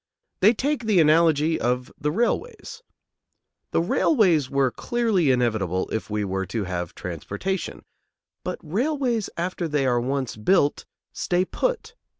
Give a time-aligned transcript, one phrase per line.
[0.39, 2.81] They take the analogy of the railways.
[3.69, 7.85] The railways were clearly inevitable if we were to have transportation,
[8.43, 11.93] but railways after they are once built stay put.